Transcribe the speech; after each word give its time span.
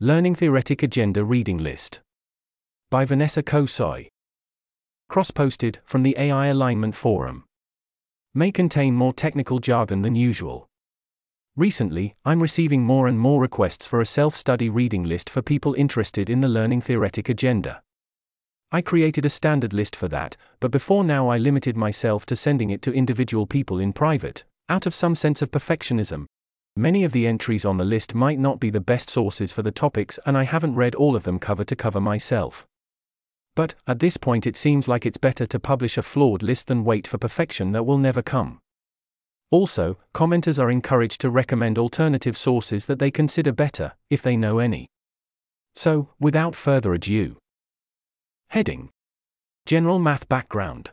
Learning 0.00 0.32
Theoretic 0.32 0.84
Agenda 0.84 1.24
Reading 1.24 1.58
List. 1.58 1.98
By 2.88 3.04
Vanessa 3.04 3.42
Kosoy. 3.42 4.06
Cross 5.08 5.32
posted 5.32 5.80
from 5.84 6.04
the 6.04 6.14
AI 6.16 6.46
Alignment 6.46 6.94
Forum. 6.94 7.42
May 8.32 8.52
contain 8.52 8.94
more 8.94 9.12
technical 9.12 9.58
jargon 9.58 10.02
than 10.02 10.14
usual. 10.14 10.68
Recently, 11.56 12.14
I'm 12.24 12.40
receiving 12.40 12.84
more 12.84 13.08
and 13.08 13.18
more 13.18 13.40
requests 13.40 13.88
for 13.88 14.00
a 14.00 14.06
self 14.06 14.36
study 14.36 14.68
reading 14.68 15.02
list 15.02 15.28
for 15.28 15.42
people 15.42 15.74
interested 15.74 16.30
in 16.30 16.42
the 16.42 16.48
Learning 16.48 16.80
Theoretic 16.80 17.28
Agenda. 17.28 17.82
I 18.70 18.82
created 18.82 19.24
a 19.24 19.28
standard 19.28 19.72
list 19.72 19.96
for 19.96 20.06
that, 20.06 20.36
but 20.60 20.70
before 20.70 21.02
now 21.02 21.28
I 21.28 21.38
limited 21.38 21.76
myself 21.76 22.24
to 22.26 22.36
sending 22.36 22.70
it 22.70 22.82
to 22.82 22.92
individual 22.92 23.48
people 23.48 23.80
in 23.80 23.92
private, 23.92 24.44
out 24.68 24.86
of 24.86 24.94
some 24.94 25.16
sense 25.16 25.42
of 25.42 25.50
perfectionism. 25.50 26.26
Many 26.78 27.02
of 27.02 27.10
the 27.10 27.26
entries 27.26 27.64
on 27.64 27.76
the 27.76 27.84
list 27.84 28.14
might 28.14 28.38
not 28.38 28.60
be 28.60 28.70
the 28.70 28.78
best 28.78 29.10
sources 29.10 29.52
for 29.52 29.62
the 29.62 29.72
topics, 29.72 30.16
and 30.24 30.38
I 30.38 30.44
haven't 30.44 30.76
read 30.76 30.94
all 30.94 31.16
of 31.16 31.24
them 31.24 31.40
cover 31.40 31.64
to 31.64 31.74
cover 31.74 32.00
myself. 32.00 32.68
But, 33.56 33.74
at 33.88 33.98
this 33.98 34.16
point, 34.16 34.46
it 34.46 34.54
seems 34.54 34.86
like 34.86 35.04
it's 35.04 35.16
better 35.16 35.44
to 35.44 35.58
publish 35.58 35.98
a 35.98 36.02
flawed 36.02 36.40
list 36.40 36.68
than 36.68 36.84
wait 36.84 37.08
for 37.08 37.18
perfection 37.18 37.72
that 37.72 37.82
will 37.82 37.98
never 37.98 38.22
come. 38.22 38.60
Also, 39.50 39.98
commenters 40.14 40.62
are 40.62 40.70
encouraged 40.70 41.20
to 41.22 41.30
recommend 41.30 41.78
alternative 41.78 42.36
sources 42.36 42.86
that 42.86 43.00
they 43.00 43.10
consider 43.10 43.50
better, 43.50 43.94
if 44.08 44.22
they 44.22 44.36
know 44.36 44.60
any. 44.60 44.86
So, 45.74 46.10
without 46.20 46.54
further 46.54 46.94
ado, 46.94 47.38
Heading 48.50 48.90
General 49.66 49.98
Math 49.98 50.28
Background 50.28 50.92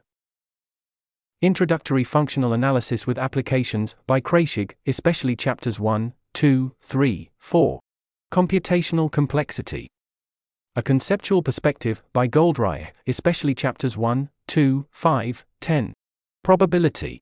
Introductory 1.45 2.04
Functional 2.04 2.54
Analysis 2.54 3.05
with 3.05 3.20
Applications 3.20 3.95
by 4.08 4.20
Kreyszig, 4.20 4.72
especially 4.88 5.35
Chapters 5.35 5.80
1, 5.80 6.12
2, 6.34 6.71
3, 6.81 7.30
4. 7.38 7.80
Computational 8.31 9.12
Complexity. 9.12 9.88
A 10.76 10.81
Conceptual 10.81 11.44
Perspective 11.44 12.02
by 12.13 12.27
Goldreich, 12.27 12.88
especially 13.05 13.54
Chapters 13.54 13.96
1, 13.96 14.32
2, 14.48 14.88
5, 14.90 15.46
10. 15.62 15.93
Probability. 16.43 17.20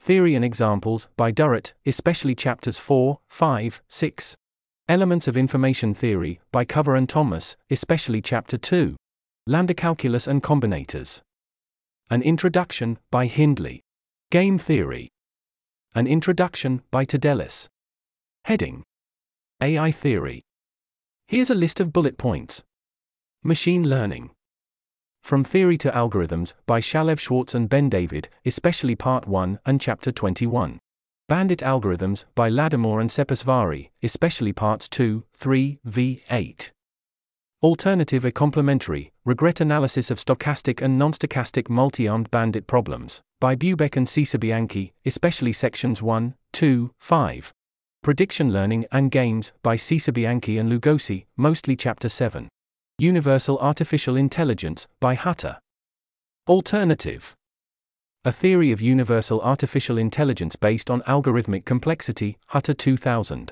Theory 0.00 0.34
and 0.34 0.44
Examples 0.44 1.06
by 1.16 1.30
Durrett, 1.30 1.74
especially 1.86 2.34
Chapters 2.34 2.76
4, 2.78 3.20
5, 3.28 3.82
6. 3.86 4.36
Elements 4.88 5.28
of 5.28 5.36
Information 5.36 5.94
Theory 5.94 6.40
by 6.50 6.64
Cover 6.64 6.96
and 6.96 7.08
Thomas, 7.08 7.56
especially 7.70 8.20
Chapter 8.20 8.56
2. 8.56 8.96
Lambda 9.46 9.74
Calculus 9.74 10.26
and 10.26 10.42
Combinators. 10.42 11.20
An 12.10 12.22
Introduction 12.22 12.96
by 13.10 13.26
Hindley. 13.26 13.82
Game 14.30 14.56
Theory. 14.56 15.10
An 15.94 16.06
Introduction 16.06 16.80
by 16.90 17.04
Tadelis. 17.04 17.68
Heading 18.46 18.82
AI 19.60 19.90
Theory. 19.90 20.42
Here's 21.26 21.50
a 21.50 21.54
list 21.54 21.80
of 21.80 21.92
bullet 21.92 22.16
points. 22.16 22.64
Machine 23.44 23.86
Learning. 23.86 24.30
From 25.22 25.44
Theory 25.44 25.76
to 25.76 25.90
Algorithms 25.90 26.54
by 26.64 26.80
Shalev-Shwartz 26.80 27.54
and 27.54 27.68
Ben-David, 27.68 28.30
especially 28.46 28.94
Part 28.94 29.28
1 29.28 29.58
and 29.66 29.78
Chapter 29.78 30.10
21. 30.10 30.78
Bandit 31.28 31.58
Algorithms 31.58 32.24
by 32.34 32.48
Lattimore 32.48 33.02
and 33.02 33.10
Szepesvári, 33.10 33.90
especially 34.02 34.54
Parts 34.54 34.88
2, 34.88 35.24
3, 35.34 35.78
v8. 35.86 36.70
Alternative 37.60 38.24
a 38.24 38.30
complementary, 38.30 39.12
regret 39.24 39.60
analysis 39.60 40.12
of 40.12 40.20
stochastic 40.20 40.80
and 40.80 40.96
non-stochastic 40.96 41.68
multi-armed 41.68 42.30
bandit 42.30 42.68
problems, 42.68 43.20
by 43.40 43.56
Bubeck 43.56 43.96
and 43.96 44.06
Cesa-Bianchi, 44.06 44.92
especially 45.04 45.52
sections 45.52 46.00
1, 46.00 46.36
2, 46.52 46.92
5. 47.00 47.52
Prediction 48.04 48.52
Learning 48.52 48.84
and 48.92 49.10
Games, 49.10 49.50
by 49.64 49.74
Cesa-Bianchi 49.74 50.56
and 50.56 50.70
Lugosi, 50.70 51.26
mostly 51.36 51.74
chapter 51.74 52.08
7. 52.08 52.48
Universal 53.00 53.58
Artificial 53.58 54.14
Intelligence, 54.14 54.86
by 55.00 55.14
Hutter. 55.14 55.58
Alternative. 56.46 57.34
A 58.24 58.30
Theory 58.30 58.70
of 58.70 58.80
Universal 58.80 59.40
Artificial 59.40 59.98
Intelligence 59.98 60.54
based 60.54 60.88
on 60.88 61.02
Algorithmic 61.08 61.64
Complexity, 61.64 62.38
Hutter 62.46 62.72
2000. 62.72 63.50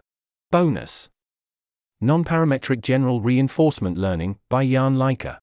Bonus. 0.52 1.08
Nonparametric 2.02 2.82
General 2.82 3.22
Reinforcement 3.22 3.96
Learning 3.96 4.38
by 4.50 4.66
Jan 4.66 4.96
Leike. 4.96 5.38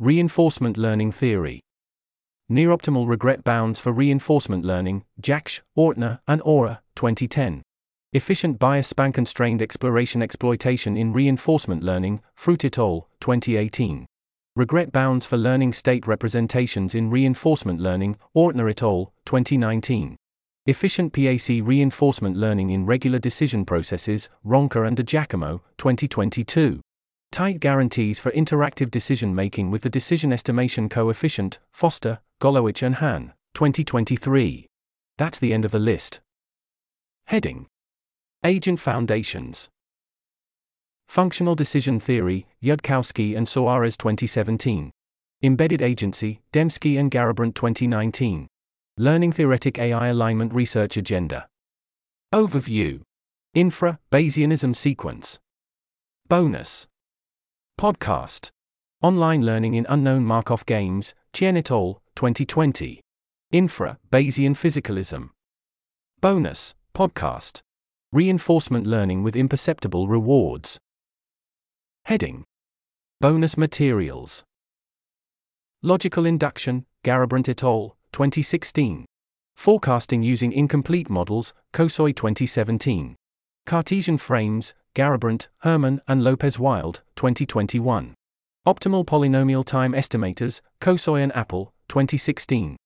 Reinforcement 0.00 0.78
Learning 0.78 1.12
Theory. 1.12 1.60
Near-optimal 2.48 3.06
regret 3.06 3.44
bounds 3.44 3.78
for 3.78 3.92
reinforcement 3.92 4.64
learning, 4.64 5.04
Jaksch, 5.20 5.60
Ortner, 5.76 6.20
and 6.26 6.40
Auer, 6.46 6.78
2010. 6.94 7.60
Efficient 8.14 8.58
bias 8.58 8.88
span 8.88 9.12
constrained 9.12 9.60
exploration 9.60 10.22
exploitation 10.22 10.96
in 10.96 11.12
reinforcement 11.12 11.82
learning, 11.82 12.22
Fruit 12.34 12.64
et 12.64 12.78
al., 12.78 13.06
2018. 13.20 14.06
Regret 14.56 14.90
bounds 14.90 15.26
for 15.26 15.36
learning 15.36 15.74
state 15.74 16.06
representations 16.06 16.94
in 16.94 17.10
reinforcement 17.10 17.78
learning, 17.78 18.16
Ortner 18.34 18.70
et 18.70 18.82
al., 18.82 19.12
2019. 19.26 20.16
Efficient 20.66 21.12
PAC 21.12 21.60
Reinforcement 21.62 22.38
Learning 22.38 22.70
in 22.70 22.86
Regular 22.86 23.18
Decision 23.18 23.66
Processes, 23.66 24.30
Ronca 24.46 24.86
and 24.86 24.96
De 24.96 25.02
Giacomo, 25.02 25.60
2022. 25.76 26.80
Tight 27.30 27.60
Guarantees 27.60 28.18
for 28.18 28.30
Interactive 28.30 28.90
Decision 28.90 29.34
Making 29.34 29.70
with 29.70 29.82
the 29.82 29.90
Decision 29.90 30.32
Estimation 30.32 30.88
Coefficient, 30.88 31.58
Foster, 31.70 32.20
Golowich 32.40 32.82
and 32.82 32.94
Han, 32.94 33.34
2023. 33.52 34.66
That's 35.18 35.38
the 35.38 35.52
end 35.52 35.66
of 35.66 35.70
the 35.70 35.78
list. 35.78 36.20
Heading 37.26 37.66
Agent 38.42 38.80
Foundations 38.80 39.68
Functional 41.08 41.54
Decision 41.54 42.00
Theory, 42.00 42.46
Yudkowsky 42.62 43.36
and 43.36 43.46
Soares 43.46 43.98
2017. 43.98 44.90
Embedded 45.42 45.82
Agency, 45.82 46.40
Demski 46.54 46.98
and 46.98 47.10
Garrabrant 47.10 47.54
2019. 47.54 48.46
Learning 48.96 49.32
Theoretic 49.32 49.76
AI 49.76 50.06
Alignment 50.06 50.54
Research 50.54 50.96
Agenda. 50.96 51.48
Overview 52.32 53.00
Infra 53.52 53.98
Bayesianism 54.12 54.76
Sequence. 54.76 55.40
Bonus 56.28 56.86
Podcast 57.76 58.50
Online 59.02 59.42
Learning 59.42 59.74
in 59.74 59.84
Unknown 59.88 60.24
Markov 60.24 60.64
Games, 60.64 61.12
Chien 61.32 61.56
et 61.56 61.72
al., 61.72 62.02
2020. 62.14 63.00
Infra 63.50 63.98
Bayesian 64.12 64.54
Physicalism. 64.54 65.30
Bonus 66.20 66.76
Podcast 66.94 67.62
Reinforcement 68.12 68.86
Learning 68.86 69.24
with 69.24 69.34
Imperceptible 69.34 70.06
Rewards. 70.06 70.78
Heading 72.04 72.44
Bonus 73.20 73.58
Materials 73.58 74.44
Logical 75.82 76.24
Induction, 76.24 76.86
Garrabrant 77.02 77.48
et 77.48 77.64
al., 77.64 77.96
2016. 78.14 79.04
Forecasting 79.56 80.22
using 80.22 80.52
incomplete 80.52 81.10
models, 81.10 81.52
Kosoy 81.72 82.12
2017. 82.12 83.16
Cartesian 83.66 84.18
frames, 84.18 84.72
Garrabrant, 84.94 85.48
Herrmann, 85.62 86.00
and 86.06 86.22
Lopez 86.22 86.56
Wild, 86.56 87.02
2021. 87.16 88.14
Optimal 88.68 89.04
polynomial 89.04 89.64
time 89.64 89.94
estimators, 89.94 90.60
Kosoy 90.80 91.22
and 91.22 91.34
Appel, 91.34 91.72
2016. 91.88 92.76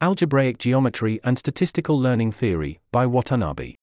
Algebraic 0.00 0.56
Geometry 0.58 1.18
and 1.24 1.36
Statistical 1.36 1.98
Learning 1.98 2.30
Theory, 2.30 2.78
by 2.92 3.06
Watanabe. 3.06 3.74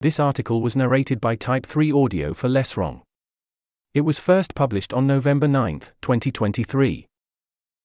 This 0.00 0.18
article 0.18 0.60
was 0.60 0.74
narrated 0.74 1.20
by 1.20 1.36
Type 1.36 1.66
3 1.66 1.92
Audio 1.92 2.34
for 2.34 2.48
Less 2.48 2.76
Wrong. 2.76 3.02
It 3.94 4.00
was 4.00 4.18
first 4.18 4.56
published 4.56 4.92
on 4.92 5.06
November 5.06 5.46
9, 5.46 5.78
2023. 6.00 7.06